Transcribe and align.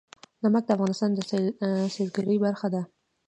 نمک 0.43 0.63
د 0.67 0.69
افغانستان 0.75 1.09
د 1.15 1.19
سیلګرۍ 1.93 2.37
برخه 2.45 2.67
ده. 2.73 2.81